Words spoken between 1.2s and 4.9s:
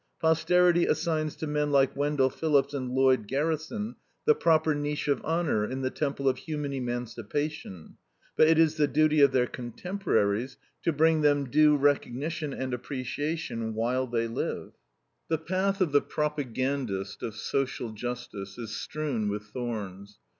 to men like Wendel Phillips and Lloyd Garrison the proper